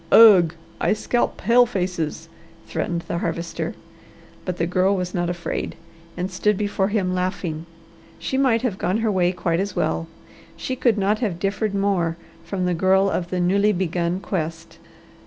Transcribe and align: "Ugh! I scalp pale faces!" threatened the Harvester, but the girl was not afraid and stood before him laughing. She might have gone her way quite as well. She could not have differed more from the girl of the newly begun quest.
"Ugh! 0.11 0.55
I 0.79 0.93
scalp 0.93 1.37
pale 1.37 1.67
faces!" 1.67 2.27
threatened 2.65 3.01
the 3.03 3.19
Harvester, 3.19 3.75
but 4.45 4.57
the 4.57 4.65
girl 4.65 4.95
was 4.95 5.13
not 5.13 5.29
afraid 5.29 5.75
and 6.17 6.31
stood 6.31 6.57
before 6.57 6.87
him 6.87 7.13
laughing. 7.13 7.67
She 8.17 8.35
might 8.35 8.63
have 8.63 8.79
gone 8.79 8.97
her 9.05 9.11
way 9.11 9.31
quite 9.31 9.59
as 9.59 9.75
well. 9.75 10.07
She 10.57 10.75
could 10.75 10.97
not 10.97 11.19
have 11.19 11.37
differed 11.37 11.75
more 11.75 12.17
from 12.43 12.65
the 12.65 12.73
girl 12.73 13.11
of 13.11 13.29
the 13.29 13.39
newly 13.39 13.71
begun 13.73 14.19
quest. 14.21 14.79